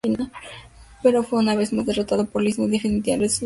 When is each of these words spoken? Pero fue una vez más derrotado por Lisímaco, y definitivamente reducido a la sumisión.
Pero 1.03 1.21
fue 1.21 1.37
una 1.37 1.53
vez 1.55 1.73
más 1.73 1.85
derrotado 1.85 2.25
por 2.25 2.41
Lisímaco, 2.41 2.69
y 2.69 2.71
definitivamente 2.71 3.11
reducido 3.11 3.15
a 3.19 3.27
la 3.27 3.27
sumisión. 3.29 3.39